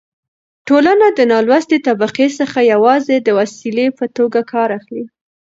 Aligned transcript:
ټولنه 0.67 1.07
له 1.17 1.23
نالوستې 1.31 1.77
طبقې 1.87 2.27
څخه 2.39 2.59
يوازې 2.73 3.15
د 3.21 3.29
وسيلې 3.39 3.87
په 3.97 4.05
توګه 4.17 4.39
کار 4.53 4.69
اخلي. 4.79 5.05